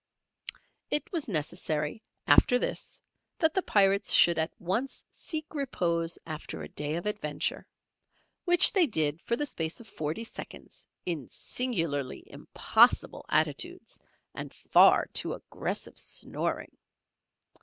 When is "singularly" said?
11.27-12.23